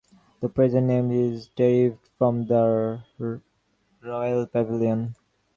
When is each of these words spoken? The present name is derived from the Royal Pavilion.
The 0.39 0.49
present 0.49 0.87
name 0.87 1.11
is 1.11 1.49
derived 1.49 2.07
from 2.17 2.47
the 2.47 3.03
Royal 4.03 4.47
Pavilion. 4.47 5.15